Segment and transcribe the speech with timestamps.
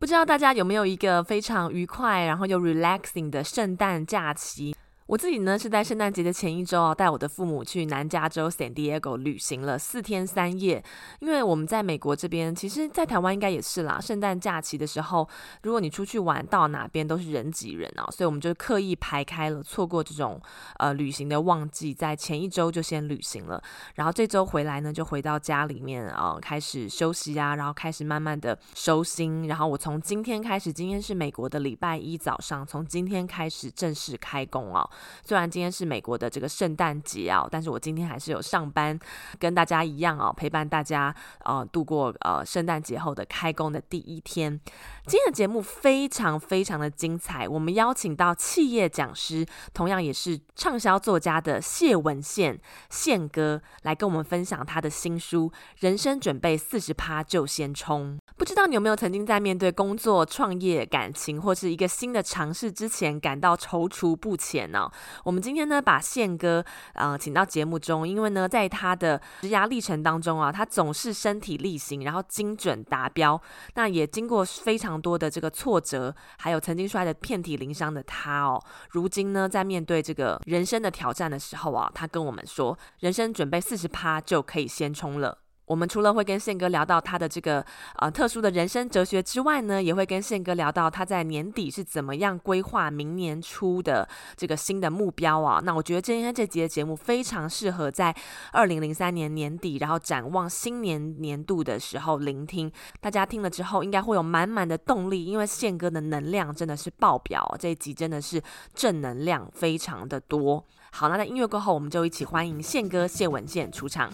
[0.00, 4.72] 不知道大家有没有一个非常愉快，然后又 relaxing 的圣诞假期？
[5.08, 10.84] 我自己呢是在圣诞节的前一周啊，带我的父母去南加州 San Diego 旅行了四天三夜。
[11.20, 13.98] 因为我们在美国这边，其实，在台湾应该也是啦。
[13.98, 15.26] 圣诞假期的时候，
[15.62, 20.38] 如果你出去玩，到哪边都是人挤人啊，所以我们就刻意排开了，错过这种
[20.76, 23.62] 呃旅行的旺季，在前一周就先旅行了。
[23.94, 29.48] 然后这周回来呢，就回到家里面啊，开始休息啊，然后开始慢慢的收心。
[29.48, 34.86] 然后我从今天开始，今天是美国的礼拜一早上，从今天开始正式开工啊。
[35.24, 38.98] 虽然今天是美国的这个圣诞节啊，但是我今天还是有上班，
[39.38, 44.58] 跟大家一样啊，陪伴大家呃度过呃圣诞节后的开工的第一天。
[45.06, 52.58] 今天的节目非常非常的精彩，我们邀请到企业讲师，同样也是畅销作家的谢文宪
[52.90, 58.16] 宪哥来跟我们分享他的新书《人生准备四十趴就先冲》。
[58.36, 64.87] 不知道你有没有曾经在面对工作、创业、感情或是一个新的尝试之前感到踌躇不前呢？
[65.24, 73.40] 我们今天呢，把宪哥呃请到节目中，因为呢，在他的职涯历程当中啊，他总是身体力行，然后精准达标。
[73.74, 85.38] 那也经过非常多的这个挫折，还有曾经摔得遍体鳞伤的他哦，如今呢，在面对这个人生的挑战的时候啊，他跟我们说，人生准备四十趴就可以先冲了。
[85.68, 87.64] 我们除了会跟宪哥聊到他的这个
[87.96, 95.60] 呃特殊的人生哲学之外呢，也会跟宪哥聊到他在年底是怎么样规划明年初的这个新的目标啊。
[95.62, 98.14] 那我觉得今天这集的节目非常适合在
[98.50, 102.72] 二零零三年年底，然后展望新年年度的时候聆听。
[103.00, 108.42] 大家听了之后应该会有满满的动力，因为宪哥的能量真的是爆表，这一集真的是
[108.74, 110.64] 正能量非常的多。
[110.90, 114.10] 好，那在音乐过后，我们就一起欢迎宪哥谢文宪出场。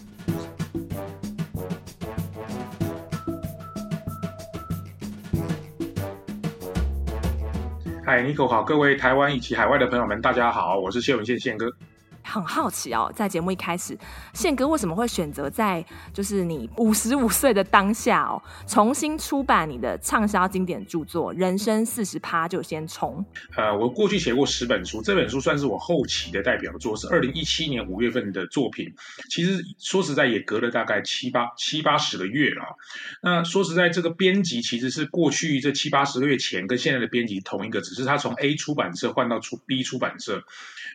[8.07, 11.65] 嗨，尼可好，各位台湾以及海外的朋友们，大家好，我是谢文宪宪哥。
[12.35, 13.97] 很好奇哦，在节目一开始，
[14.33, 23.25] 宪哥为什么会选择在就是你五十五岁的当下哦，重新出版你的畅销经典著作《人生四十趴就先冲》？
[23.57, 28.93] 呃，我过去写过十本书，这本书算是我后期的代表作，是二零一七年五月份的作品。
[29.29, 32.63] 其实说实在，也隔了大概七八七八十个月了。
[33.23, 40.43] 那说实在，这个编辑其实是过去这七八十个月前跟现在的编辑同一个，只是他从 A 出版社换到出 B 出版社。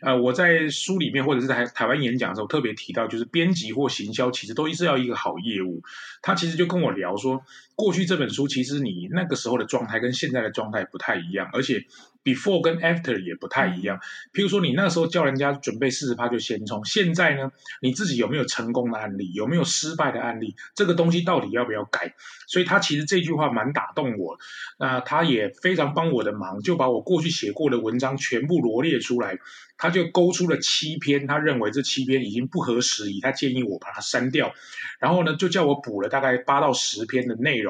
[0.03, 5.81] 呃，我在书里面或者是台台湾演讲的时候特别提到，就是编辑或行销其实都是要一个好业务。
[6.21, 7.45] 他其实就跟我聊说，
[7.75, 11.85] 过去这本书其实你那个时候的状态跟现在的状态不太一样，而且
[12.23, 13.99] before 跟 after 也不太一样。
[14.33, 22.13] 譬如说你那时候叫人家准备四十趴就先冲，现在呢，你自己有没有成功的案例，有没有失败的案例，这个东西到底要不要改？
[22.47, 24.37] 所以他其实这句话蛮打动我，
[24.77, 29.39] 那他也非常帮我的忙，就把我过去写过的文章全部罗列出来。
[29.77, 34.53] 他就勾出了七篇，他认为这七篇已经不合时宜，他建议我把它删掉。
[34.99, 37.60] 然后呢，就叫我补了大概八到十篇的内容。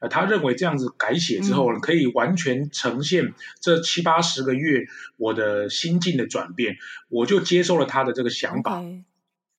[0.00, 4.86] 呃，他认为这样子改写之后呢，可以完全呈现这七八十个月
[5.16, 6.76] 我的心境的转变，
[7.08, 8.80] 我就接受了他的这个想法。
[8.80, 9.04] Okay.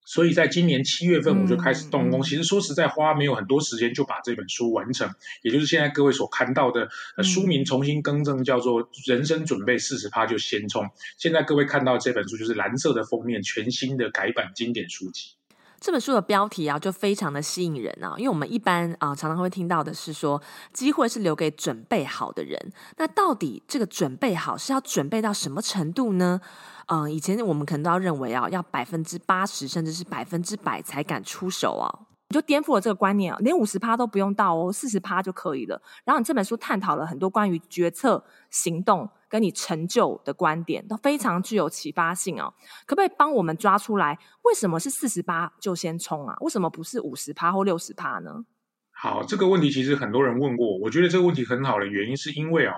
[0.04, 2.19] 所以在今年七月份我就开始动工。
[2.19, 5.10] 嗯、其实说实在，花没有很多时间就把这本书完成，
[5.42, 6.89] 也就是现在各位所看到的
[7.24, 10.83] 书名重新更正，叫做《人生准备四十趴就先冲》。
[11.18, 15.36] 现在各位看到这本书就是蓝色的封面，全新的改版经典书籍。
[15.81, 20.39] 这本书的标题啊，就非常的吸引人啊，因为我们一般啊常常会听到的是说，
[20.72, 22.72] 机会是留给准备好的人。
[22.98, 26.39] 那到底这个准备好是要准备到什么程度呢？
[26.86, 31.89] 嗯，以前我们可能都要认为啊，要百分之八十甚至是百分之百才敢出手啊。
[32.31, 35.81] 你就颠覆了这个观念啊，连五十趴都不用到哦，四十趴就可以了。
[36.06, 42.54] 然后你这本书探讨了很多关于决策、行动跟你成就的观点，都非常具有启发性哦。
[42.86, 46.38] 可不可以帮我们抓出来，为什么是四十趴就先冲啊？
[46.39, 48.45] 为什么不是五十趴或六十趴呢？
[48.92, 52.78] 好，这个问题其实很多人问过，我觉得这个问题很好的原因是因为啊。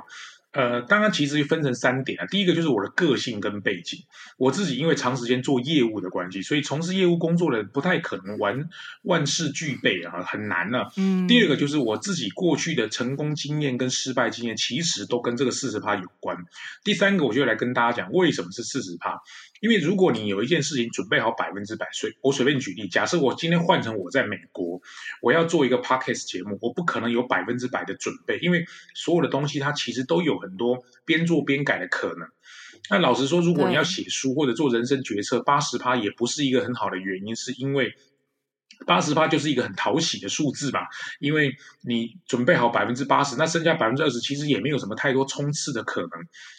[0.53, 2.25] 呃，当然，其实分成三点啊。
[2.27, 3.99] 第一个就是我的个性跟背景，
[4.37, 8.69] 我自己因为长时间做业务的关系，所以从事业务工作的人不太可能完
[9.01, 10.91] 万事俱备啊，很难呢、啊。
[10.97, 11.27] 嗯。
[11.27, 16.37] 第二个就是我自己过去的成功经验跟失败经验，其实都跟这个四十趴有关。
[16.83, 19.19] 第三个，我就来跟大家讲为什么是四十趴。
[19.59, 24.81] 因为如果你有一件事情准备好百分之百，所以我随便举例，假设我今天换成我在美国，
[25.21, 32.27] 我要做一个 podcast 节目，我不可能有百分之百的准备，因为所有的东西它其实都有很多边做边改的可能。
[32.89, 37.95] 那老实说，如果你要写书或者做人生决策，八十趴也不是一个很好的原因，是因为。
[38.85, 40.87] 八十趴就是一个很讨喜的数字吧，
[41.19, 46.09] 因为你准备好百分之八十，那剩下百分之二十其实也没有什么太多冲刺的可能。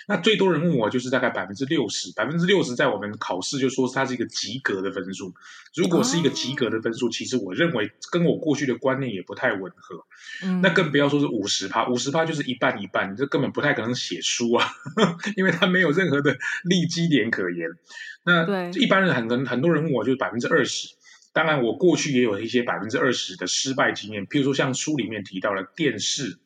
[0.06, 5.34] 那最多人问我就是大概百分之六十，百分之六十在我们考试就说它是一个及格的分数。
[5.74, 10.04] 如果是一个及格的分数，其实我认为跟我过去的观念也不太吻合。
[10.42, 14.68] 嗯，那更不要说是五十趴，五十趴就是一半一半，这根本不太可能写书啊，
[15.36, 17.68] 因为它没有任何的利基点可言。
[18.24, 20.88] 那一般人很很很多人问我就是百分之二十。
[21.34, 26.38] 当然，我过去也有一些百分之二十的失败经验，譬如说像书里面提到了电视、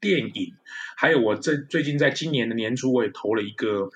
[0.00, 0.54] 电影，
[0.96, 3.90] 还有我这最近在今年的年初，我也投了一个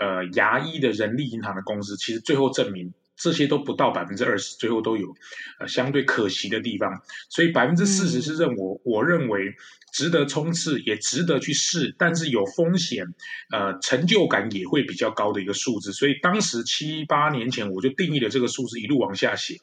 [0.00, 5.16] 呃牙医的人力银行的公司，其实最后证明这些都不到百分之二十，最后都有
[5.58, 9.54] 呃相对可惜的地方，所以百分之四十是认我、嗯、我认为
[9.90, 13.06] 值得冲刺，也值得去试，但是有风险，
[13.50, 19.60] 呃成就感也会比较高的一个数字，所以当时七八年前我就定义了这个数字，一路往下写。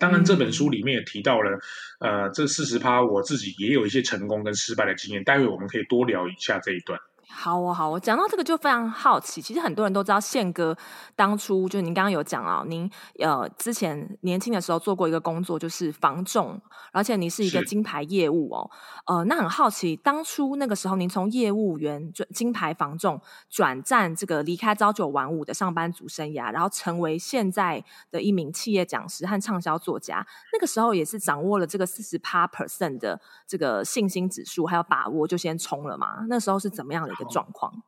[0.00, 1.60] 当然，这本书里面也提到了，
[2.00, 5.22] 呃，这四十趴，我自己也有一些成功跟失败的经验。
[5.22, 6.98] 待会我们可以多聊一下这一段。
[7.32, 9.40] 好哦，好，我讲到这个就非常好奇。
[9.40, 10.76] 其实很多人都知道宪哥
[11.16, 16.60] 当初就您刚刚有讲啊，您呃之前年轻的时候做过一个工作，就是防重，
[16.92, 18.70] 而且你是一个金牌业务哦。
[19.06, 23.18] 呃，那很好奇，当初那个时候您从业务员转金牌防重
[23.48, 36.26] 转战这个离开朝九晚五的上班族生涯，然后成为现在的一名企业讲师和畅销作家，那个时候也是掌握了这个四十趴 percent 的这个信心指数，还有把握就先冲了嘛？
[36.28, 37.82] 那时候是怎么样的一状况，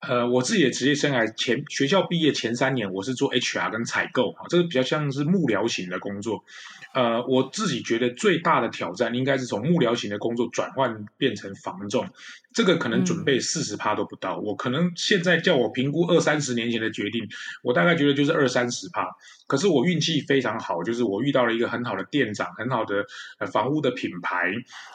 [0.00, 6.44] 呃，我自己的职业生涯前学校毕业前三年，我是做 HR 跟采购啊，这个比较像是幕僚型的工作。
[6.92, 12.08] 呃，我自己觉得最大的挑战应该是从幕僚型的工作转换变成房仲。
[12.52, 17.28] 这个可能准备四十趴都不到，嗯，我可能现在叫我评估二三十年前的决定，
[17.62, 19.06] 我大概觉得就是二三十趴。
[19.46, 23.06] 可是我运气非常好，就是我遇到了一个很好的店长，很好的
[23.38, 24.52] 呃房屋的品牌。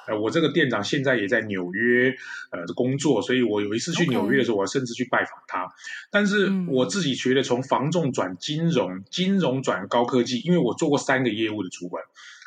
[0.08, 2.14] 呃，我这个店长现在也在纽约
[2.52, 5.70] 呃工作，所以我有一次去纽约的时候，我甚至去拜访他。
[6.12, 12.04] 但是我自己觉得从房仲转金融，金融转高科技，因为我做过三个业务的主管，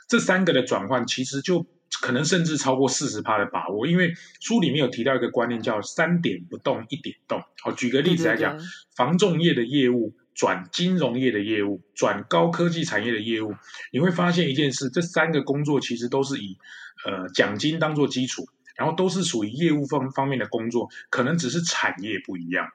[0.07, 1.67] 这三个的转换其实就。
[2.01, 7.43] 可能甚至超过四十趴的把握，因为书里面有提到一个观念，叫“三点不动，一点动”。
[7.61, 13.55] 好，举个例子来讲，对对对，房仲业的业务转金融业的业务，转高科技产业的业务，
[13.91, 16.57] 你会发现一件事：这三个工作其实都是以
[17.05, 18.47] 呃奖金当做基础，
[18.77, 22.69] 然后都是属于业务方方面的工作，可能只是产业不一样。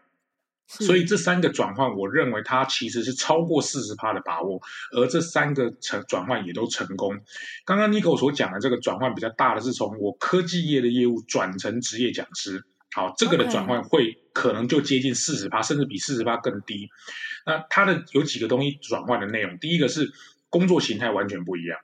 [0.65, 4.59] 所以这三个转换，我认为它其实是超过四十趴的把握，
[4.91, 7.19] 而这三个成转换也都成功。
[7.63, 16.89] 刚刚 Nico 所讲的这个转换比较大的是从我科技业的业务转成职业讲师，好，这个的转换会可能就接近四十趴，甚至比四十趴更低。
[17.45, 20.11] 那它的有几个东西转换的内容，第一个是
[20.49, 21.77] 工作形态完全不一样，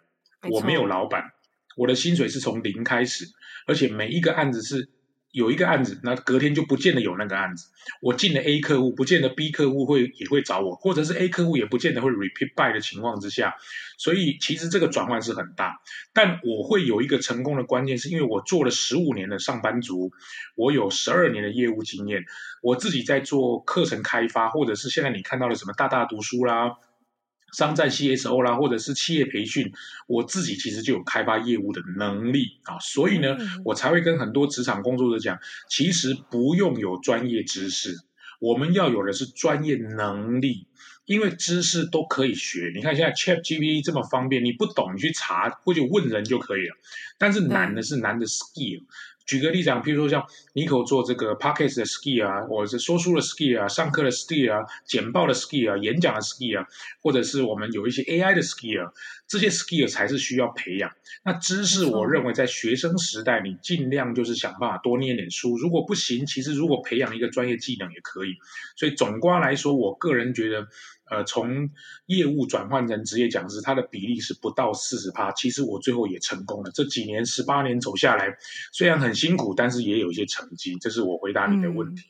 [0.50, 1.34] 我没有老板，
[1.75, 3.25] 我的薪水是从零开始，
[3.68, 4.89] 而且每一个案子是。
[5.31, 7.67] 有一个案子，那隔天就不见得有那个案子。
[8.01, 13.55] 我进了 A 客户，不见得 B 客户会也会找我，或者是 A 客户也不见得会 repeat buy 的情况之下，
[13.98, 15.81] 所以其实这个转换是很大。
[16.13, 20.12] 但我会有一个成功的关键，是因为我做了十五年的上班族，
[20.55, 22.25] 我有十二年的业务经验，
[22.62, 26.77] 我自己在做课程开发，或者是现在你看到的什么大大读书啦。
[27.53, 29.72] 商战 CSO 啦，或者是企业培训，
[30.08, 35.39] 我自己其实就有开发业务的能力啊，所以呢，我才会跟很多职场工作者讲，
[35.70, 37.98] 其实不用有专业知识，
[38.39, 40.68] 我们要有的是专业能力，
[41.06, 42.72] 因为知识都可以学。
[42.75, 46.75] 你看现在 ChatGPT 这么方便，你不懂你去查或者问人就可以了，
[47.18, 48.84] 但是难的是难的 skill。
[49.29, 56.67] 举个例子讲，譬如说像 Nico 做这个 Podcast 的 skill 啊，或者是说书的 skill 啊，上课的 skill 啊，简报的 skill 啊，演讲的 skill 啊，
[57.00, 58.91] 或者是我们有一些 AI 的 skill 啊，
[59.27, 60.91] 这些 skill 才是需要培养。
[61.24, 65.57] 那知识，我认为在学生时代，你尽量就是想办法多念点书。
[65.57, 68.33] 如果不行，其实如果培养一个专业技能也可以。
[68.75, 70.67] 所以总括来说，我个人觉得。
[71.10, 71.70] 呃，从
[72.06, 75.32] 业务转换成职业讲师，他的比例是不到四十趴。
[75.32, 76.72] 其实我最后也成功了。
[76.72, 78.38] 这几年十八年走下来，
[78.72, 80.78] 虽然很辛苦，但是也有一些成绩。
[80.80, 82.04] 这是我回答你的问题。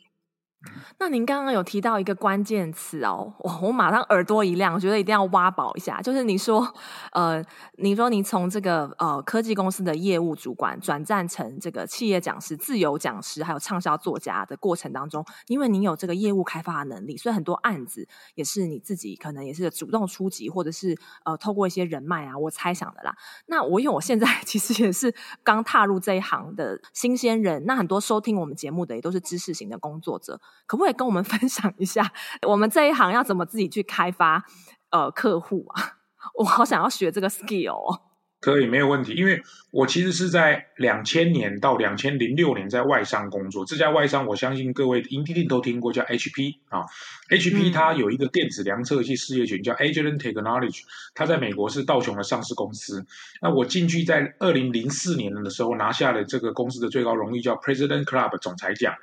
[0.98, 6.02] 那您刚刚有提到一个关键词哦，我我马上耳朵一亮，我觉得一定要挖宝一下。
[6.02, 6.74] 就是你说，
[7.14, 7.42] 呃，
[7.78, 23.16] 你说你从这个呃科技公司的业务主管转战成这个企业讲师、自由讲师，还有畅销作家的过程当中，因为你有这个业务开发的能力，所以很多案子也是你自己可能也是主动出击，或者是呃透过一些人脉啊，我猜想的啦。
[23.46, 30.42] 那我因为我现在 其实也是刚踏入这一行的新鲜人，那很多收听我们节目的也都是知识型的工作者。
[30.68, 32.12] 可不可以跟我们 分享一下，
[32.48, 34.44] 我们这一行要怎么自己去开发
[34.92, 35.98] 呃客户啊？
[36.40, 38.02] 我好想要学这个 skill 哦。
[38.42, 39.14] 可以，没有问题。
[39.14, 39.42] 因为
[39.72, 46.86] 我其实是在两千年到两千零六年在外商工作，这家外商我相信各位一定都听过，叫 HP 啊。
[47.30, 53.06] HP 它有一个电子量测器事业群叫 Agilent Technology，它在美国是道琼的上市公司。
[53.42, 58.96] 那我进去在二零零四年的时候拿下了这个公司的最高荣誉，叫 President Club 总裁奖。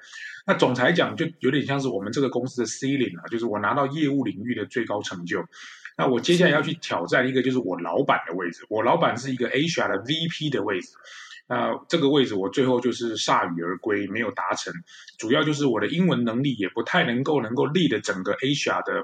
[0.46, 5.44] 那总裁奖就有点像是我们这个公司的 ceiling 啊，就是我拿到业务领域的最高成就。
[5.96, 8.66] 那我接下来要去挑战一个，就是我老板的位置。
[8.68, 10.88] 我老板是一个 Asia 的 VP 的位置。
[11.48, 14.74] 那这个位置我最后就是铩羽而归，没有达成。
[15.16, 18.94] 主要就是我的英文能力也不太能够能够 lead 整个 Asia 的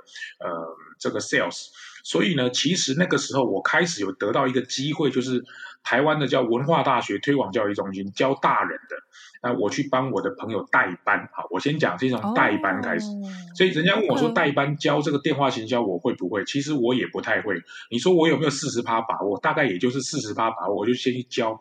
[0.40, 1.68] 呃这个 sales。
[2.02, 5.42] 所以呢，其实那个时候我开始有得到一个机会，就是
[5.82, 8.96] 台湾的叫文化大学推广教育中心教大人的。
[9.44, 13.08] 那我去帮我的朋友代班，好，我先讲这种代班开始。
[13.08, 13.24] Oh,
[13.56, 16.44] 所以人家问我说代班教这个电话行销我会不会？
[16.44, 17.60] 其实我也不太会。
[17.90, 19.40] 你说我有没有四十趴把握？
[19.40, 21.60] 大概也就是四十趴把握，我就先去教。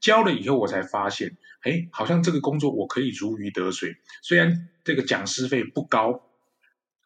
[0.00, 3.94] 教了以后，我才发现，哎，好像这个工作我可以如鱼得水。
[4.22, 6.20] 虽然这个讲师费不高，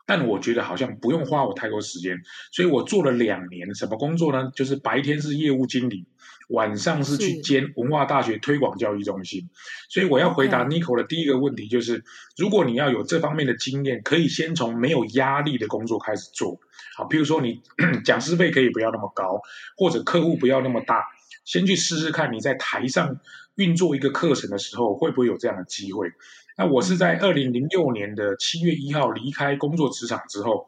[0.06, 2.22] 但我觉得好像不用花我太多时间。
[2.52, 4.50] 所以我做了两年，什么工作呢？
[4.54, 6.06] 就是白天是业务经理。
[6.50, 9.48] 晚上是去兼文化大学推广教育中心，
[9.88, 12.04] 所以我要回答 Nico 的第一个问题就是：
[12.36, 16.60] 如果你要有这方面的经验，可以先从没有压力的工作开始做。
[16.98, 17.62] 好，比如说你
[18.04, 19.40] 讲师费可以不要那么高，
[19.78, 21.02] 或者客户不要那么大，
[21.46, 23.20] 先去试试看你在台上
[23.54, 26.12] 运作一个课程的时候会不会有这样的机会。
[26.56, 30.66] 那我是在二零零六年的七月一号离开工作职场之后。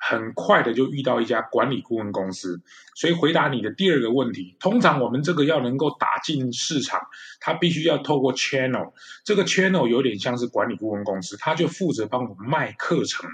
[0.00, 2.62] 很快的就遇到一家管理顾问公司，
[2.94, 7.00] 所以回答你的第二个问题，通常我们这个要能够打进市场，
[7.40, 8.92] 它必须要透过 channel，
[9.24, 13.28] 这个 channel 有点像是管理顾问公司，他就负责帮我们卖课程。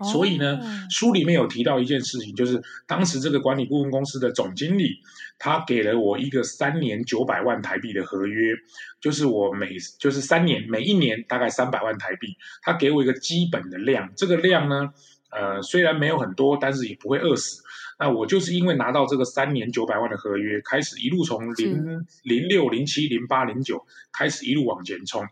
[0.00, 5.00] 所以呢，书里面有提到一件事情，就是当时这个管理顾问公司的总经理，
[5.38, 8.54] 他给了我一个三年九百万台币的合约，
[9.00, 14.92] 就是我每就是三年每一年大概三百万台币，他给我一个基本的量，这个量呢。
[15.34, 17.62] 呃，虽然没有很多，但是也不会饿死。
[17.98, 23.82] 那我就是因为拿到这个三年九百万的合约，开始一路从零零六、零七、零八、零九
[24.12, 25.24] 开始一路往前冲。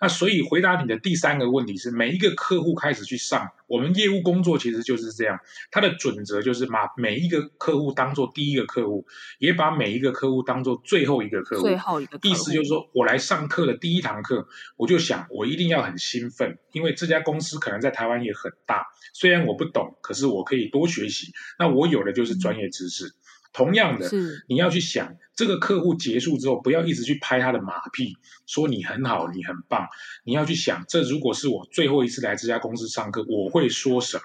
[0.00, 5.38] 那所以回答你的第三个问题是，每一个客户开始去上，我们业务工作其实就是这样。
[5.70, 9.06] 它的准则就是把每一个客户当做第一个客户，
[9.38, 11.62] 也把每一个客户当做最后一个客户。
[11.62, 12.34] 最后一个客户。
[12.34, 18.86] 意思就是说我来上课的第一堂课，我就想我一定要很兴奋，因为这家公司可能在台湾也很大。
[19.12, 21.32] 虽然我不懂，可是我可以多学习。
[21.58, 23.06] 那我有的就是专业知识。
[23.06, 23.12] 嗯
[23.52, 24.08] 同样的，
[24.48, 29.88] 你要去想这个客户结束之后，不要一直去拍他的马屁，说你很好，你很棒。
[30.24, 34.22] 你要去想，这如果是我最后一次来这家公司上课，我会说什么？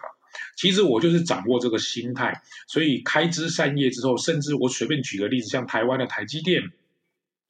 [0.55, 6.71] 其实我就是掌握这个心态，所以开枝散叶之后，甚至我随便举个例子，像台湾的台积电，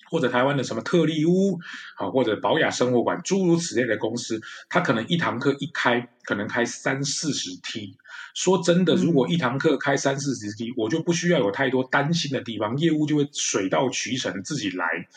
[0.10, 1.60] 或者台湾的什么特力屋，
[1.98, 7.98] 啊，或者宝雅生活馆，诸如此类的公司，它可能一堂课一开，可能开三四十梯。
[8.34, 15.08] 说真的，如果一堂课开三四十梯，嗯，我就不需要有太多担心的地方，业务就会水到渠成自己来。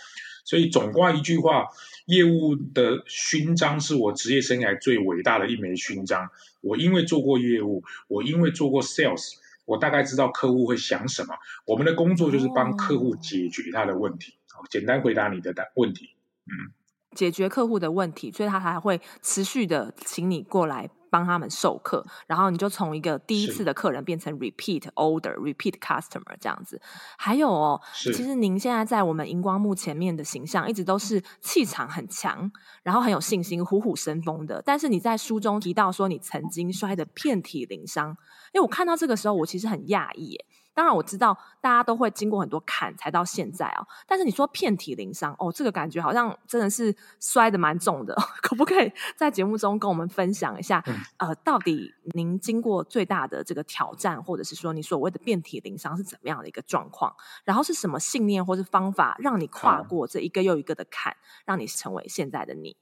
[0.44, 1.66] 所以总挂一句话，
[2.06, 6.28] 业务的勋章是我职业生涯最伟大的一枚勋章。
[6.60, 9.32] 我因为做过业务，我因为做过 sales，
[9.64, 11.34] 我大概知道客户会想什么。
[11.64, 14.34] 我们的工作就是帮客户解决他的问题。
[14.52, 16.10] 好，简单回答你的答问题。
[16.44, 16.70] 嗯。
[17.14, 26.80] 解决客户的问题，所以他还会持续的请你过来帮他们授课，然后你就从一个第一次的客人变成 repeat order、repeat customer 这样子。
[27.16, 32.50] 还有哦，其实您现在在我们荧光幕前面的形象一直都是气场很强，
[32.82, 34.62] 然后很有信心、虎虎生风的。
[34.64, 38.10] 但是你在书中提到说你曾经摔得遍体鳞伤，
[38.52, 40.44] 因为我看到这个时候，我其实很讶异耶。
[40.76, 50.84] 当然我知道大家都会经过很多坎才到现在哦，但是你说遍体鳞伤哦，这个感觉好像真的是摔得蛮重的， 可不可以在节目中跟我们分享一下？
[50.86, 57.16] 嗯、呃，到底您经过最大的这个挑战，或者是说你所谓的遍体鳞伤是怎么样的一个状况？
[57.44, 61.16] 然后是什么信念或是方法让你跨过这一个又一个的坎，
[61.46, 62.76] 让你成为现在的你？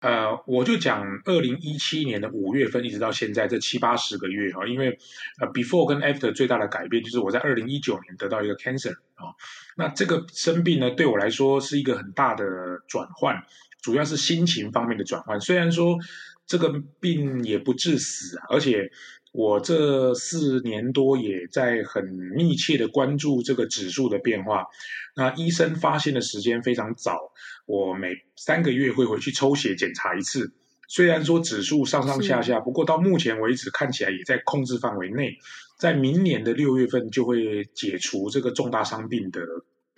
[0.00, 4.96] 呃，我就讲二零一七年的五月份一直到现在这七八十个月哈，因为
[5.40, 9.34] 呃，before 跟 after 最大的改变就是我在二零一九年得到一个 cancer 啊，
[9.76, 12.44] 那这个生病呢对我来说是一个很大的
[12.86, 13.42] 转换，
[13.82, 15.40] 主要是心情方面的转换。
[15.40, 15.98] 虽然说
[16.46, 18.90] 这个病也不致死，而且
[19.32, 24.66] 我这四年多也在很密切的关注这个指数的变化。
[25.14, 27.32] 那医生发现的时间非常早。
[27.66, 30.52] 我每三个月会回去抽血检查一次，
[30.88, 35.36] 虽然说指数上上下下，不过到目前为止看起来也在控制范围内，
[35.78, 39.40] 在明年的六月份就会解除这个重大伤病的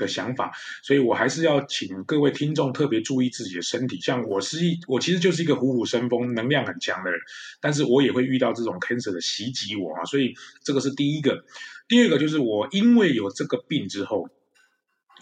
[0.01, 0.51] 的想法，
[0.83, 4.01] 所以我还是要请各位听众特别注意自己的身体。
[4.01, 7.21] 像我是一，我其实就是一个虎虎生风、能量很强的人，
[7.61, 11.45] 但是我也会遇到这种 cancer 的袭击我啊，所以这个是第一个。
[11.87, 14.29] 第二个就是我因为有这个病之后。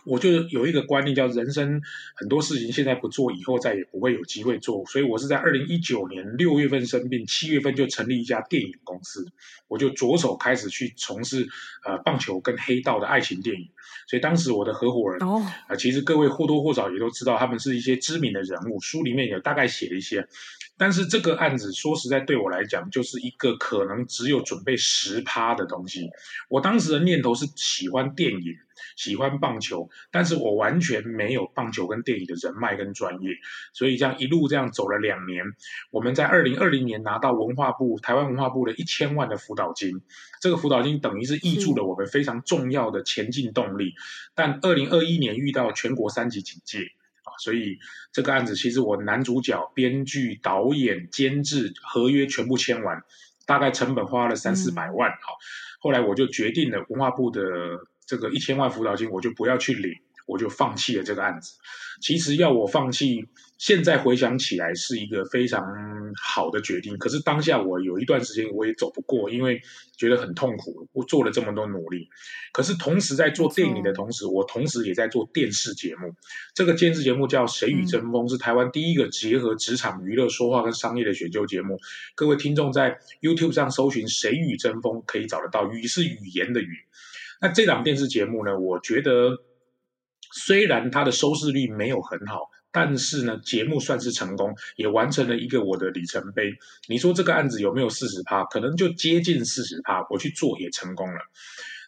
[0.05, 1.81] 我就有一个观念，叫人生
[2.15, 4.85] 很多事情现在不做，以后再也不会有机会做。
[4.87, 9.27] 所以我是在二零一九年六月份生病，七月份就成立一家电影公司，
[9.67, 11.49] 我就着手开始去从事
[11.85, 13.69] 呃棒球跟黑道的爱情电影。
[14.07, 15.43] 所以当时我的合伙人啊、oh.
[15.69, 20.27] 呃，其实各位或多或少也都知道，他们是一些知名的人物，书里面有大概写了一些。
[20.77, 26.09] 但是这个案子说实在对我来讲，就是一个可能只有准备十趴的东西。
[26.49, 28.57] 我当时的念头是喜欢电影。
[28.99, 33.31] 喜欢棒球，但是我完全没有棒球跟电影的人脉跟专业，
[33.73, 35.45] 所以这样一路这样走了两年，
[35.93, 40.03] 我们在二零二零年拿到文化部台湾文化部的一千万的辅导金，
[40.41, 43.95] 这个辅导金等于是挹注了我们非常重要的前进动力。
[44.35, 46.81] 但二零二一年遇到全国三级警戒
[47.23, 47.79] 啊，所以
[48.11, 53.05] 这个案子其实我男主角、编剧、导演、监制合约全部签完，
[53.47, 55.13] 大概成本花了三四百万。
[55.13, 55.39] 好，
[55.79, 57.41] 后来我就决定了文化部的。
[58.09, 59.93] 这个一千万辅导金，我就不要去领，
[60.27, 61.59] 我就放弃了这个案子。
[62.01, 63.27] 其实要我放弃，
[63.59, 65.63] 现在回想起来是一个非常
[66.23, 66.97] 好的决定。
[66.97, 69.61] 可是当下我有一段时间我也走不过，因为
[69.97, 70.89] 觉得很痛苦。
[70.93, 72.09] 我做了这么多努力，
[72.53, 76.15] 可是同时在做电影的同时，我同时也在做电视节目。
[76.55, 81.79] 这个电视节目叫《谁与争锋》，是台湾第一个结合职场娱乐、说话跟商业的选秀节目。
[82.15, 85.71] 各位听众在 YouTube 上搜寻《谁与争锋》，可以找得到。
[85.73, 86.85] 语是语言的语。
[87.41, 89.39] 那这档电视节目呢，我觉得
[90.33, 96.53] 虽然它的收视率没有很好，但是呢，节目算是成功，也完成了一个我的里程碑。
[96.89, 98.45] 你说这个案子有没有四十趴？
[98.45, 101.21] 可能就接近四十趴，我去做也成功了。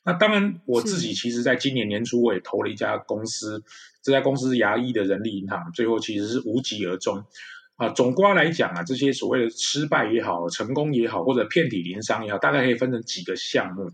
[0.05, 3.63] 那当然，我自己其实在今年年初我也投了一家公司，
[4.03, 7.23] 这家公司是牙医的人力银行，最后其实是无疾而终。
[7.77, 13.91] 啊，总括来讲啊，这些所谓的失败也好，成功也好，或者遍体鳞伤也好，大概可以分成几个项目。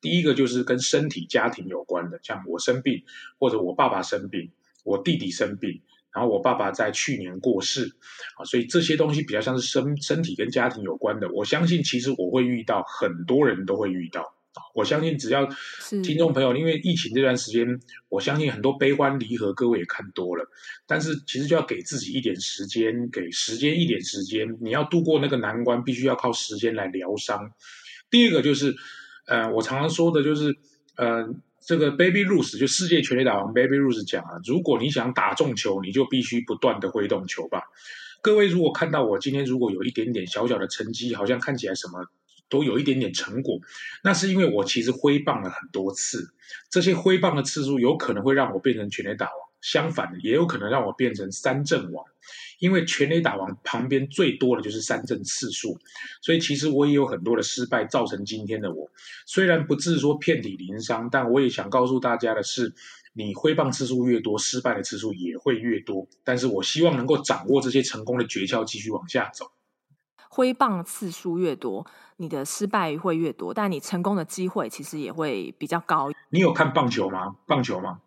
[0.00, 3.02] 第一个就是跟身体、家庭有关的，像我生病，
[3.38, 4.52] 或者我爸爸生病，
[4.84, 5.80] 我弟弟生病，
[6.14, 7.96] 然后我爸爸在去年过世，
[8.36, 11.28] 啊，所以这些东西比较像是身身体跟家庭有关的。
[11.32, 14.34] 我相信其实我会遇到，很多人都会遇到。
[14.74, 15.48] 我相信只要
[16.02, 20.46] 听众朋友，因为疫情这段时间，我相信很多悲欢离合，各位也看多了。
[20.86, 27.50] 但是其实就要给自己一点时间，给时间一点时间，你要度过那个难关，必须要靠时间来疗伤。
[28.10, 28.76] 第二个就是。
[29.26, 30.56] 呃，我常常说的就是，
[30.96, 31.28] 呃，
[31.60, 37.62] 这个 Baby Ruth 就世界全垒打王 Baby Ruth 讲啊，如果你想打中球，你就必须不断的挥动球棒。
[38.22, 42.06] 各位如果看到我今天如果有一点点小小的成绩，好像看起来什么
[42.48, 43.60] 都有一点点成果，
[44.02, 46.32] 那是因为我其实挥棒了很多次，
[46.70, 52.04] 这些挥棒的次数有可能会让我变成全垒打王，相反的也有可能让我变成三振王。
[52.58, 55.78] 因为全垒打王旁边最多的就是三振次数，
[56.22, 58.90] 所以其实我也有很多的失败造成今天的我。
[59.26, 62.74] 虽然不至说遍体鳞伤，但我也想告诉大家的是，
[63.12, 66.08] 你挥棒次数越多，失败的次数也会越多。
[66.24, 69.50] 但是我希望能够掌握这些成功的诀窍，继续往下走。
[70.28, 76.10] 挥棒次数越多，你的失败会越多，但你成功的机会其实也会比较高。
[76.30, 77.36] 你有看棒球吗？
[77.46, 78.00] 棒球吗？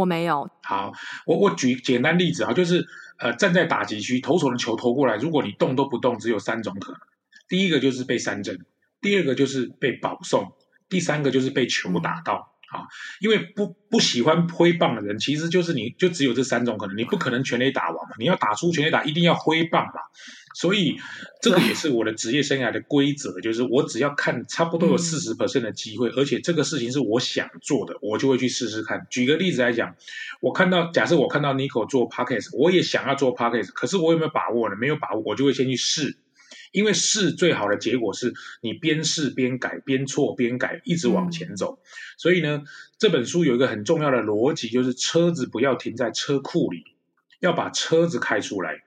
[0.00, 0.48] 我没有。
[0.62, 0.92] 好，
[1.26, 2.86] 我我举简单例子啊，就是。
[3.18, 7.00] 呃，站在打击区，投手的球投过来，如果你动都不动，只有三种可能。
[7.48, 8.66] 第一个就是被三振，
[9.00, 10.52] 第二个就是被保送，
[10.90, 12.55] 第三个就是被球打到。
[12.74, 12.82] 嗯啊，
[13.20, 20.00] 因为不不喜欢挥棒的人，其实就是你就只有这三种可能，你不可能全垒打完嘛，你要打出全垒打，一定要挥棒嘛，
[20.54, 20.96] 所以
[21.40, 29.06] 这个也是我的职业生涯的规则，就是我只要看差不多有四十 percent 的机会，而且这个事情是我想做的，我就会去试试看。
[29.10, 29.94] 举个例子来讲，
[30.40, 34.76] 我看到假设我看到 Nico 做 Podcast，我也想要做 Podcast，可是我有没有把握呢？
[34.76, 36.18] 没有把握，我就会先去试。
[36.72, 41.78] 因为试最好的结果是你边试边改，边错边改，一直往前走。
[41.80, 41.84] 嗯、
[42.18, 42.62] 所以呢，
[42.98, 46.84] 这本书有一个很重要的逻辑，就是车子不要停在车库里，
[47.40, 48.82] 要把车子开出来；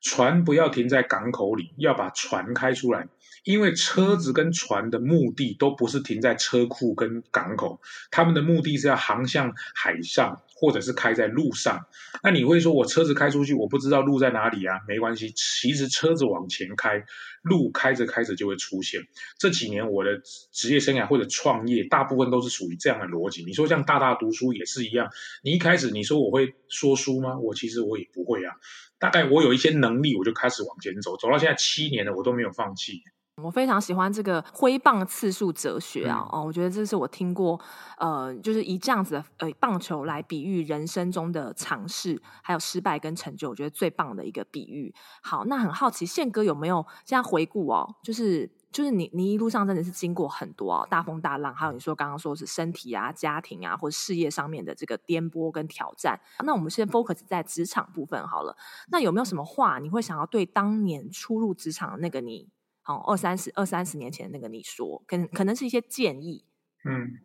[0.00, 3.08] 船不要停在港口里，要把船开出来。
[3.48, 7.80] 因为车子跟船的目的都不是停在车库跟港口，
[8.10, 11.86] 他们的目的是要航向海上，或者是开在路上。
[12.22, 14.80] 那你会说，我车子开出去，我不知道路在哪里啊？
[14.86, 17.02] 没关系，其实车子往前开，
[17.40, 19.08] 路开着开着就会出现。
[19.38, 20.20] 这几年我的
[20.52, 23.46] 职业生涯或者创业，大部分都是属于这样的逻辑。
[23.46, 25.08] 你说像大大读书也是一样，
[25.42, 27.38] 你一开始你说我会说书吗？
[27.38, 28.56] 我其实我也不会啊。
[28.98, 33.00] 大概我有一些能力，我就开始往前走，走到现在七年了，我都没有放弃。
[33.42, 36.26] 我非常喜欢这个挥棒次数哲学啊！
[36.30, 37.58] 哦，我觉得这是我听过，
[37.98, 44.94] 呃，就是以这样子的呃棒球来比喻人生中的尝试，还有失败跟成就，我觉得最棒的一个比喻。
[45.22, 47.94] 好，那很好奇宪哥有没有现在回顾哦？
[48.02, 56.18] 就是就是你你一路上真的是经过很多啊大风大浪，还有你说刚刚说是身体啊、家庭啊或者事业上面的这个颠簸跟挑战。
[56.44, 58.56] 那我们先 focus 在职场部分好了。
[58.88, 62.48] 那有没有什么话你会想要对当年初入职场的那个你？
[62.88, 66.42] 哦，二三十二三十年前那个你说，可能可能是一些建议。
[66.84, 67.20] 嗯，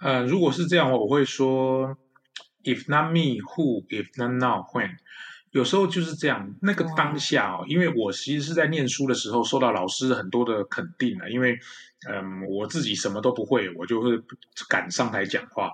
[0.00, 1.96] 呃，如果是这样的话，我会说
[2.64, 3.86] ，If not me, who?
[3.86, 4.96] If not now, when?
[5.52, 11.56] 有时候就是这样，那个当下哦，因为我其实是在念书的时候受到老师很多的肯定了，因为
[12.10, 14.10] 嗯，我自己什么都不会，我就会
[14.68, 15.70] 敢上台讲话。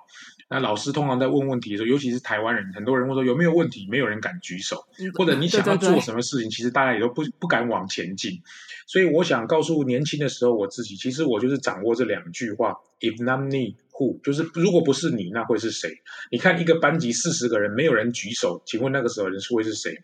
[0.51, 4.85] 那老师通常在问问题的时候，尤其是台湾人，很多人会说有没有问题，没有人敢举手，
[5.17, 8.37] 或者你想要做什么事情，其实大家也都不不敢往前进。
[8.85, 14.19] 所以我想告诉年轻的时候我自己，其实我就是掌握这两句话：If not me, who？
[14.21, 15.89] 就是如果不是你，那会是谁？
[16.29, 19.97] 你看一个班级四十个人，没有人举手，请问那个时候人是会是谁？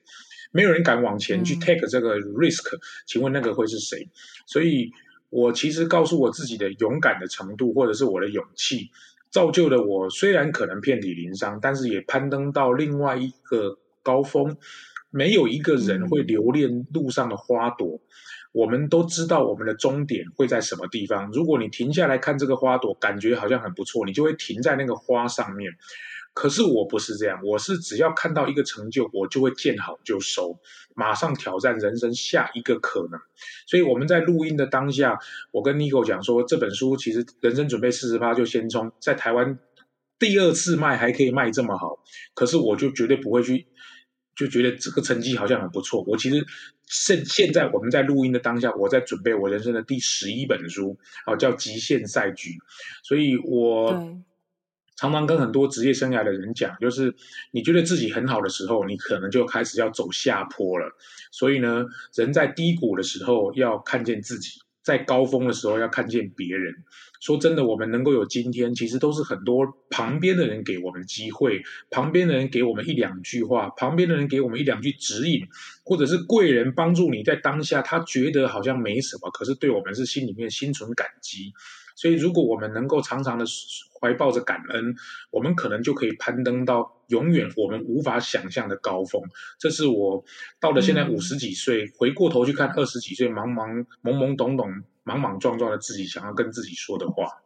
[0.53, 2.63] 没有人敢往前去 take 这个 risk，
[3.05, 4.07] 请问那个会是谁？
[4.45, 4.91] 所以
[5.29, 8.89] 我其实告诉我自己的勇敢的程度，或者是我的勇气。
[9.29, 14.57] 造就了我，虽然可能遍体鳞伤，但是也攀登到另外一个高峰。
[15.09, 17.99] 没有一个人会留恋路上的花朵。
[18.51, 21.31] 我们都知道我们的终点会在什么地方。
[21.31, 25.71] 如果你停下来看这个花朵，感觉好像很不错，你就会停在那个花上面。
[26.39, 30.59] 可是我不是这样，我是只要看到一个成就，我就会见好就收，
[30.93, 33.19] 马上挑战人生下一个可能。
[33.65, 35.17] 所以我们在录音的当下，
[35.51, 39.57] 我跟 Nico 讲说，这本书其实人生准备四十八就先冲，在台湾
[40.19, 41.97] 第二次卖还可以卖这么好，
[42.35, 43.65] 可是我就绝对不会去，
[44.35, 46.03] 就觉得这个成绩好像很不错。
[46.05, 46.45] 我其实
[46.85, 52.51] 现现在我们在录音的当下，我在准备我人生的第十一本书，啊，叫《极限赛局》，
[53.01, 54.15] 所以我。
[54.97, 57.15] 常常跟很多职业生涯的人讲，就是
[57.51, 60.91] 你觉得自己很好的时候，你可能就开始要走下坡了。
[61.31, 66.73] 所以呢，人在低谷的时候要看见自己，在高峰的时候要看见别人。
[67.19, 75.47] 说真的，我们能够有今天，其实都是很多旁边的人给我们机会，旁边的人给我们一两句话，旁边的人给我们一两句指引，
[75.83, 81.53] 或者是贵人帮助你在当下，他觉得好像没什么，可是对我们是心里面心存感激。
[81.97, 83.45] 所以，如果我们能够常常的
[83.99, 84.95] 怀抱着感恩，
[85.31, 89.19] 我们可能就可以攀登到永远我们无法想象的高峰。
[89.57, 90.23] 这是我
[90.59, 94.71] 到了现在五十几岁，嗯、回过头去看二十几岁茫茫懵懵懂懂、
[95.03, 97.41] 莽莽撞撞的自己，想要跟自己说的话。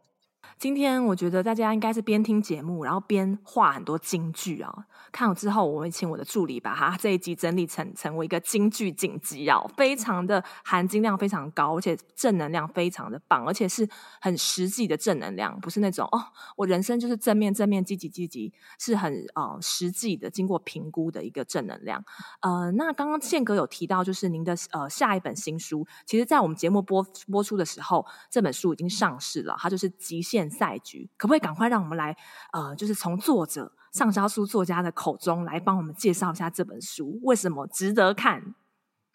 [0.62, 4.71] 今天我觉得大家应该是边听节目，然后边画很多金句啊。
[5.12, 13.89] 看了之后，我会请我的助理把它这一集整理成成为一个金句锦集啊，非常的含金量非常高，而且正能量非常的棒，而且是
[14.21, 16.24] 很实际的正能量，不是那种哦，
[16.56, 22.06] 我人生就是正面正面积极积极，是很呃实际的，经过评估的一个正能量。
[22.41, 32.15] 呃，那刚刚宪哥有提到，就是您的呃下一本新书，其实在我们节目播播出的时候，这本书已经上市了，它就是《极限》赛局，可不可以赶快让我们来
[32.51, 38.53] 呃，就是从作者畅销书作家的口中来帮我们介绍一下这本书，为什么值得看？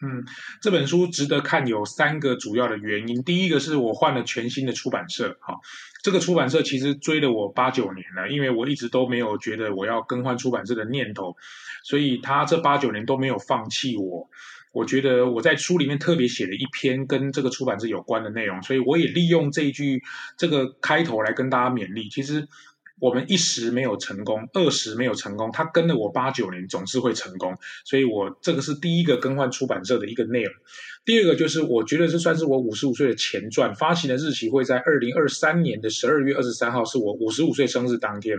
[0.02, 0.22] 嗯，
[0.60, 3.22] 这本书值得看有三个主要的原因。
[3.22, 5.54] 第一个是我换了全新的出版社，哈，
[6.02, 11.34] 这个出版社其实追了我八九年了，因为我一直都没有觉得我要更换出版社的念头，
[11.82, 14.28] 所以他这八九年都没有放弃我。
[14.76, 20.02] 我觉得我在书里面特别写了一篇跟这个出版社有关的内容，所以我也利用这一句
[20.36, 22.10] 这个开头来跟大家勉励。
[22.10, 22.46] 其实
[23.00, 27.56] 我们一时没有成功，二十没有成功，他跟了我八九年，总是会成功。
[27.86, 30.52] 所以我这个是第一个更换出版社的一个内容。
[31.06, 38.36] 第二个就是我觉得这算是我五十五岁的前传，发行的日期会在二零二三年的十二月二十三号，是我五十五岁生日当天，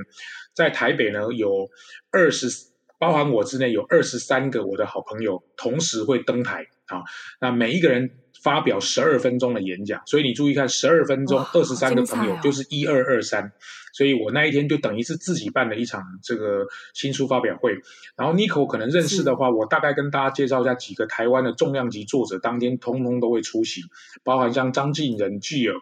[0.54, 1.68] 在台北呢有
[2.12, 2.67] 二十。
[3.00, 7.04] 包含我之内有二十三个我的好朋友同时会登台啊，
[7.40, 8.10] 那每一个人
[8.42, 13.52] 发表十二分钟的演讲，所以你注意看，十二分钟二十三个朋友就是一二二三，
[13.94, 17.74] 所以我那一天就等于是自己办了一场这个新书发表会。
[18.16, 23.82] 然后 Nico 可能认识的话，我大概跟大家介绍一下几个台湾的重量级作者，当天通通都会出席，
[24.24, 25.76] 包含像张晋仁、巨尔、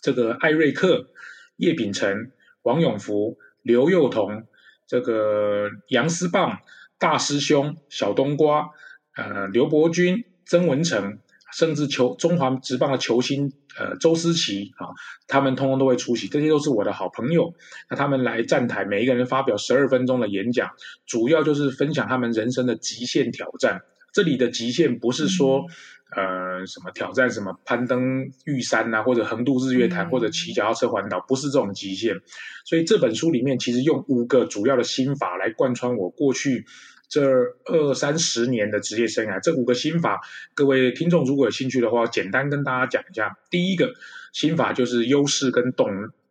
[0.00, 1.08] 这个艾瑞克、
[1.56, 2.30] 叶秉辰、
[2.62, 4.46] 王永福、刘幼彤。
[4.94, 6.58] 这个杨思棒、
[7.00, 8.70] 大师兄、小冬瓜、
[9.16, 11.18] 呃刘伯钧、曾文成，
[11.52, 14.94] 甚至球中华职棒的球星呃周思齐啊，
[15.26, 17.54] 他们通通都会出席，这些都是我的好朋友。
[17.90, 20.70] 那他们来站台，每一个人发表十二分钟的演讲，
[21.06, 23.82] 主要就是分享他们人生的极限挑战。
[24.12, 25.64] 这里的极限不是说。
[26.16, 27.28] 呃，什么挑战？
[27.30, 32.20] 什么攀登玉山呐、啊，或者横渡日月潭，或者骑脚踏车环岛，不是这种极限。
[32.64, 36.64] 所以这本书里面其实用五个主要的心法来贯穿我过去
[37.08, 37.22] 这
[37.64, 39.40] 二三十年的职业生涯。
[39.40, 40.20] 这五个心法，
[40.54, 43.36] 各位听众如果有兴趣的话，简单跟大家讲一下。
[43.50, 43.92] 第一个
[44.32, 45.88] 心法就是优势跟懂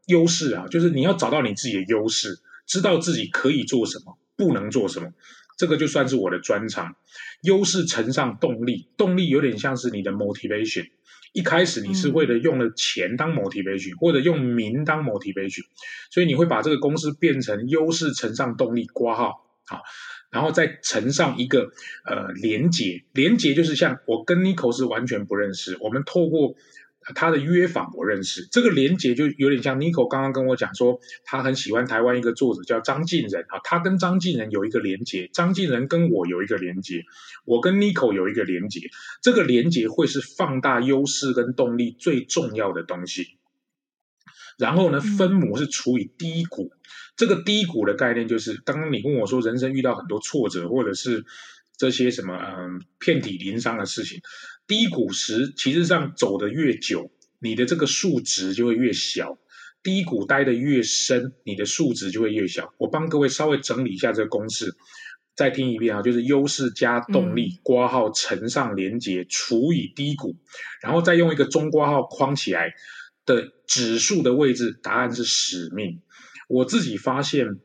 [0.07, 5.09] 优势啊，就是你要找到你自己的优势，知道自己可以做什么，不能做什么。
[5.63, 6.97] 这个就算是我的专长，
[7.43, 10.89] 优势乘上动力，动力有点像是你的 motivation。
[11.31, 15.63] 一开始你是为了用了钱当 motivation，、嗯、或者用名当 motivation，
[16.11, 19.83] 所以你会把这个公司变成优势乘上动力挂号好，
[20.29, 21.71] 然后再乘上一个
[22.03, 26.55] 呃连结，连结就是像我跟 Nico 是完全不认识，我们透过。
[27.15, 37.03] 他的约访我认识，这个连结就有点像 Nico 刚刚跟我讲说，他很喜欢台湾一个作者叫张晋仁啊，他跟张晋仁有一个连结，张晋仁跟我有一个连结，
[37.45, 38.89] 我跟 Nico 有一个连结，
[39.21, 43.37] 这个连结会是放大优势跟动力最重要的东西。
[44.57, 46.71] 然后呢，分母是除以低谷，
[47.15, 51.25] 这个低谷的概念就是刚刚你跟我说，人生遇到很多挫折或者是。
[51.75, 54.21] 这些什么嗯遍体鳞伤的事情，
[54.65, 59.37] 低谷时其实上走得越久，你的这个数值就会越小；
[59.83, 62.73] 低谷待得越深，你的数值就会越小。
[62.77, 64.75] 我帮各位稍微整理一下这个公式，
[65.35, 70.35] 再听一遍啊，就是优势加动力，括号乘上连接除以低谷，
[70.81, 72.73] 然后再用一个中括号框起来
[73.25, 76.01] 的指数的位置，答案是使命。
[76.47, 77.59] 我自己发现。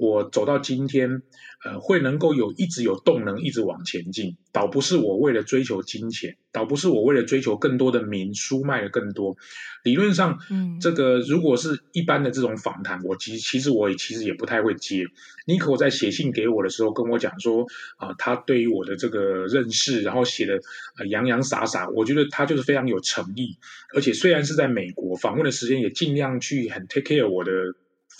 [0.00, 1.20] 我走到今天，
[1.62, 9.36] 呃，会能够有一直有动能，一直往前进，倒不是我为了追求金钱，倒不是我为了追求更多的名，书卖的更多。
[9.84, 15.04] 理论上，嗯，这个如果是一般的这种访谈，我其实其实我也其实也不太会接。
[15.46, 17.66] 妮可在写信给我的时候跟我讲说，
[17.98, 20.58] 啊、呃，他对于我的这个认识，然后写的
[20.98, 23.58] 呃洋洋洒洒，我觉得他就是非常有诚意，
[23.94, 27.52] 而且虽然是在美国访问的时间，也尽量去很 take care 我的。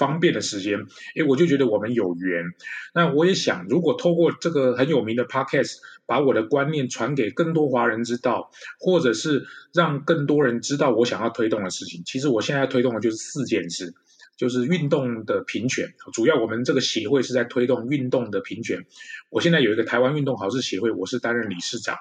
[0.00, 0.78] 方便的时间，
[1.14, 2.46] 诶，我就觉得我们有缘。
[2.94, 12.02] 那我也想，如果透过这个很有名的 podcast，把我的观念传给更多华人知道，或者是让更多人知道我想要推动的事情。
[12.06, 13.92] 其实我现在推动的就是四件事，
[14.38, 15.92] 就是运动的平权。
[16.14, 18.86] 主要我们这个协会是在推动运动的平权。
[19.28, 21.96] 我现在有一个台湾运动好事协会，我是担任理事长。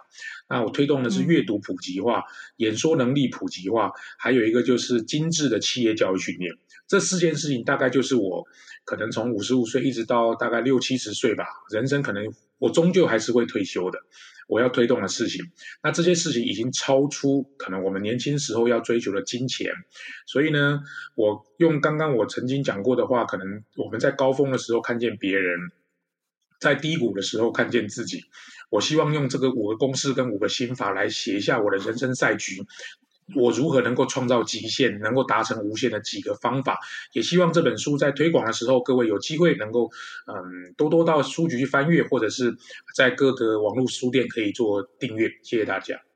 [0.50, 2.24] 那我推动的是阅读普及化、
[2.56, 6.56] 演说能力普及化，还有一个就是精致的企业教育训练。
[6.90, 8.44] 这四件事情大概就是我
[8.84, 14.00] 可能从五十五岁一直到大概六七十岁吧，人生可能我终究还是会退休的。
[14.48, 15.46] 我要推动的事情，
[15.84, 19.72] 那这些事情已经超出可能我们年轻时候要追求的金钱，
[20.26, 20.82] 所以呢，
[21.14, 25.60] 我用刚刚我曾经讲过的话，可能我们在高峰的时候看见别人，
[26.60, 28.24] 在低谷的时候看见自己。
[28.72, 32.64] 我希望用这个五个公式跟五个心法来写一下我的人生赛局。
[33.36, 36.80] 我如何能够创造极限，能够达成无限的几个方法？
[37.14, 39.90] 也希望这本书在推广的时候，各位有机会能够，
[40.28, 42.56] 嗯，多多到书局去翻阅，或者是
[42.96, 45.30] 在各个网络书店可以做订阅。
[45.44, 46.09] 谢谢大家。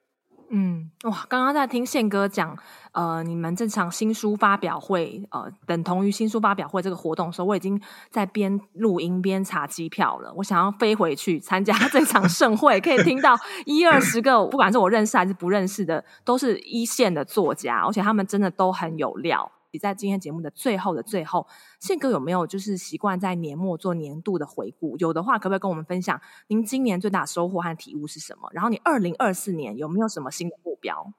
[0.56, 2.56] 嗯，哇，刚刚在听宪哥讲，
[2.92, 10.32] 呃，你们这场新书发表会，呃，等同于新书发表会这个活动的时候，我已经在边录音边查机票了。
[10.36, 13.36] 我想要飞回去参加这场盛会，可以听到
[13.66, 19.52] 一二十个，不管是我认识还是不认识的，都是一线的作家，而且他们真的都很有料。
[19.80, 21.48] 在今天节目的最后的最后，
[21.80, 24.98] 宪哥有没有就是习惯在年末做年度的回顾？
[24.98, 28.50] 有的话，可不可以跟我们分享您今年最大的收获和体悟是什么？
[28.54, 31.14] 然后你二零二四年有没有什么新的目标？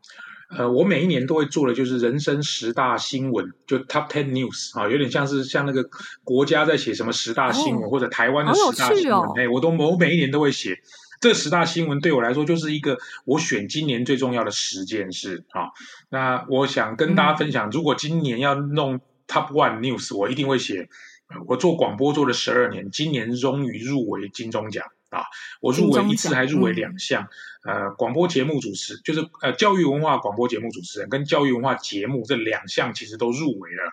[0.57, 5.89] 呃，我每一年都会做的就是人生十大新闻，就 Top Ten News 啊，有点像是像那个
[6.23, 9.21] 国家在写什么十大新闻，哦、或者台湾的十大新闻。
[9.37, 10.79] 哎、哦，我都我每一年都会写。
[11.25, 15.73] 这十大新闻对我来说就是一个我选今年最重要的十件事啊。
[16.11, 20.91] 那我想跟大家分享，如果今年要弄 Top One News，我一定会写。
[21.47, 25.23] 我做广播做了十二年，今年终于入围金钟奖啊！
[25.63, 27.27] 我入围一次还入围两项，
[27.65, 33.91] 呃，广播节目主持就是呃教育文化广播节目主持人跟教育文化节目这两项其实都入围了。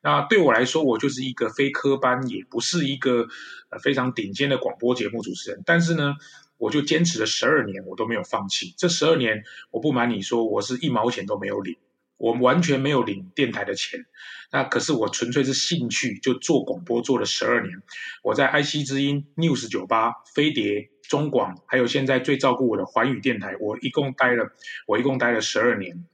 [0.00, 3.26] 那对我来说，我就是一个非科班，也不是一个
[3.70, 6.14] 呃非常顶尖的广播节目主持人，但是呢。
[6.58, 8.74] 我就坚持了十二年，我都没有放弃。
[8.76, 11.76] 这十二年，我不瞒你说，我是一毛钱都没有领，
[12.16, 14.04] 我完全没有领电台的钱。
[14.50, 17.80] 那可是我纯粹是兴趣，就做广播做了十二年。
[18.22, 24.50] 我在 IC 之音、News 九八、飞碟、中广，还有现在最照顾我的环宇电台，我一共待了，
[24.86, 26.04] 我一共待了十二年。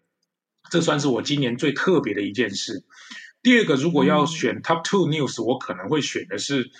[0.70, 2.85] 这算是我今年最特别的一件事。
[3.42, 6.70] 第二个，如果要选 Top Two News，我可能会选的是。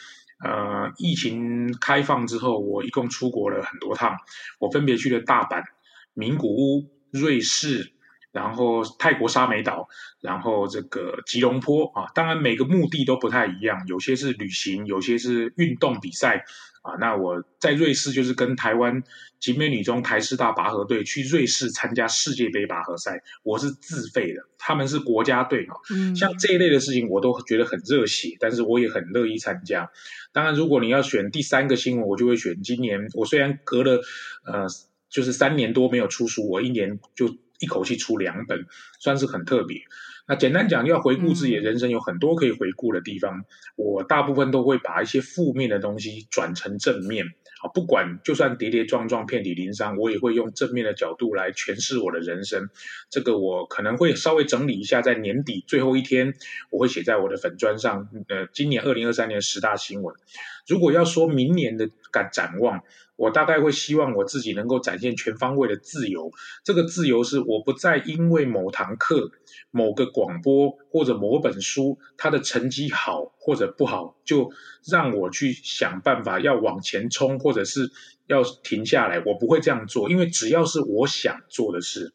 [0.45, 4.19] 呃，疫情开放之后，我一共出国了很多趟。
[4.59, 5.65] 我分别去了大阪、
[6.13, 7.94] 名古屋、瑞士，
[8.35, 9.89] 然后泰国沙美岛，
[10.21, 12.11] 然后这个吉隆坡啊。
[12.17, 16.45] 当然，每个目的都不太一样，有些是旅行，有些是运动比赛。
[16.83, 19.03] 啊，那我在瑞士就是跟台湾
[19.41, 25.77] 集美女中台师大拔河队去瑞士参加世界杯拔河赛，我是自费的，他们是国家队嘛。
[25.91, 29.91] 嗯，像这一类的事情我都觉得很热血，但是我也很乐意参加。
[30.31, 33.09] 当然，如果你要选第三个新闻，我就会选今年。
[33.15, 34.03] 我虽然隔了
[34.45, 34.67] 呃，
[35.09, 38.67] 就是三年多没有出书，我一年就一口气出两本，
[39.01, 39.83] 算是很特别。
[40.27, 43.41] 那简单讲，要回顾自己的人生，有很多可以回顾的地方。
[43.41, 43.45] 嗯、
[43.77, 47.27] 我大部分都会把一些负面的东西转成正面。
[47.63, 52.71] 啊，不管就算跌跌撞撞、遍体鳞伤，我也会用正面的角度来诠释我的人生。
[53.11, 56.35] 这个我可能会稍微整理一下，在年底最后一天，
[56.71, 58.09] 我会写在我的粉专上。
[58.29, 60.15] 呃，今年二零二三年十大新闻。
[60.67, 62.83] 如果要说明年的感展望，
[63.17, 66.33] 我大概会希望我自己能够展现全方位的自由。
[66.65, 69.31] 这个自由是我不再因为某堂课、
[69.71, 74.51] 某个广播或者某本书，它的成绩好或者不好，就
[74.87, 77.93] 让我去想办法要往前冲，或者是
[78.27, 79.23] 要停下来。
[79.25, 82.13] 我不会这样做，因为只要是我想做的事，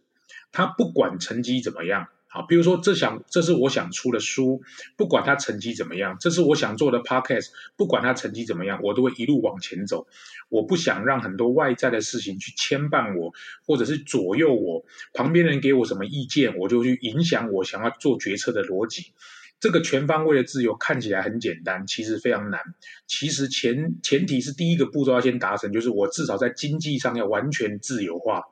[0.51, 2.07] 它不管成绩怎么样。
[2.32, 4.62] 好，比如说，这想这是我想出的书，
[4.96, 10.06] 不管它成绩怎么样；这是我想做的 podcast，不管它成绩怎么样，我都会一路往前走。
[10.48, 13.34] 我不想让很多外在的事情去牵绊我，
[13.65, 14.86] 或者是左右我。
[15.12, 19.13] 旁边人给我什么意见，我就去影响我想要做决策的逻辑。
[19.60, 22.62] 这个全方位的自由看起来很简单，其实非常难。
[23.08, 28.44] 其实前前提是第一个步骤要先达成，就是我至少在经济上要完全自由化。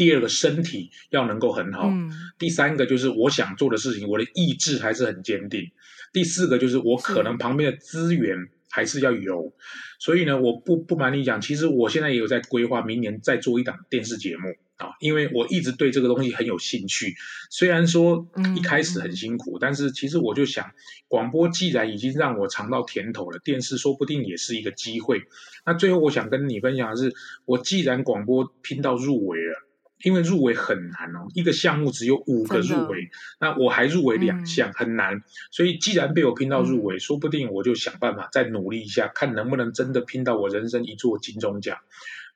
[0.00, 5.70] 第二个身体要能够很好，嗯，第三个就是我想做的事情，我的意志还是很坚定。
[6.10, 9.52] 第四个就是我可能旁边的资源还是要有，
[9.98, 17.14] 所以呢，我不不瞒你讲，其实我现在也有在规划明年再做一档电视节目啊，因为我一直对这个东西很有兴趣。
[17.50, 20.70] 虽然说一开始很辛苦，但是其实我就想，
[21.08, 25.20] 广播既然已经让我尝到甜头了，电视说不定也是一个机会。
[25.66, 29.66] 那最后我想跟你分享的是，我既然广播拼到入围了。
[30.02, 35.22] 因为入围很难哦，一个项目只有五个入围，那我还入围两项，很难。
[35.50, 41.78] 所以既然被我拼到入围，说不定我就想办法再努力一下，看能不能真的拼到我人生一座金钟奖。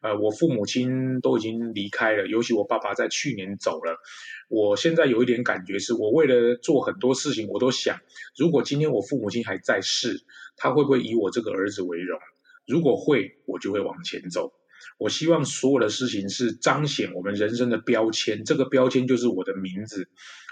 [0.01, 3.97] 呃，我父母亲都已经离开了，尤其我爸爸在去年走了。
[4.49, 8.01] 我现在有一点感觉是，我为了做很多事情，我都想，
[8.37, 10.23] 如果今天我父母亲还在世，
[10.57, 12.21] 他会不会以我这个儿子为荣？
[12.67, 14.53] 如果会，我就会往前走。
[14.99, 20.09] 我希望所有的事情是彰显我们人生的标签，这个标签就是我的名字。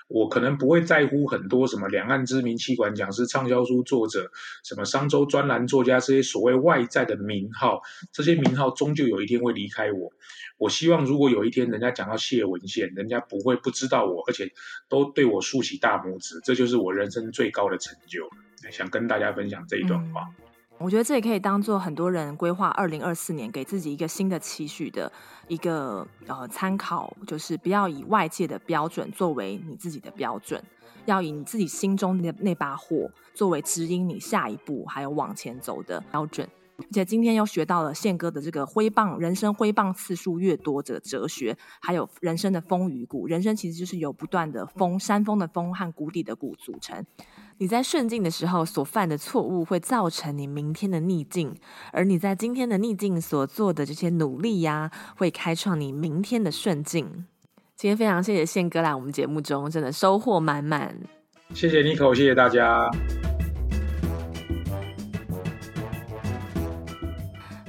[0.09, 4.31] 我可能不会在乎很多什么两岸知名企管讲师、畅销书作者、
[4.63, 7.81] 什么商周专栏作家这些所谓外在的名号，
[8.13, 10.13] 这些名号终究有一天会离开我。
[10.59, 14.53] 我希望如果有一天人家讲到谢文宪，人家不会不知道我，而且
[14.87, 18.29] 都对我竖起大拇指，这就是我人生最高的成就。
[18.71, 20.29] 想跟大家分享这一段话。
[20.83, 25.11] 我觉得这也可以当做很多人规划二零二四年给自己一个新的期许的
[25.47, 30.63] 一个呃参考，就是不要以外界的标准作为你自己的标准，
[31.07, 36.49] 要以你自己心中的那把火作为指引你下一步还有往前走的标准。
[36.79, 43.29] 而且今天又学到了宪哥的这个挥棒，人生挥棒次数越多，这个哲学，还有人生的风与谷。
[43.29, 47.05] 人生其实就是由不断的风，山峰的峰和谷底的谷组成。
[47.63, 51.55] 你在顺境的时候所犯的错误，会造成你明天的逆境；
[51.93, 57.25] 而你在今天的逆境所做的这些努力呀，会开创你明天的顺境。
[57.77, 60.93] 今天非常谢谢宪哥来我们节目中，真的收获满满。
[61.55, 62.91] 谢谢 Nico，谢谢大家。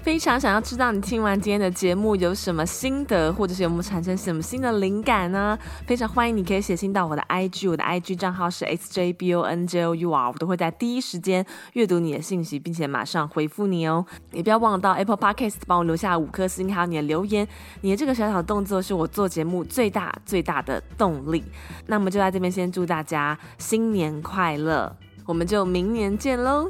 [0.04, 5.58] 非常想要知道你听完今天的节目有什么心得，或者是有没有产生什么新的灵感呢？
[5.88, 14.06] 非常欢迎你可以写信到我的 IG，我的 IG 账号是 xjbonojour，我都会在第一时间阅读你的信息，并且马上回复你哦。
[14.34, 17.47] 也不要忘了到 Apple Podcast 帮我留下五颗星，还有你的留言。
[17.80, 21.41] 你的这个小小动作是我做节目最大最大的动力。
[21.88, 24.93] 那么就在这边先祝大家新年快乐，
[25.26, 26.70] 我们就明年见喽。